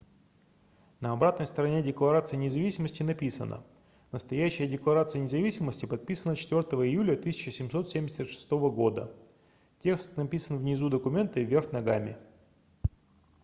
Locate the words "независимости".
2.35-3.03, 5.21-5.85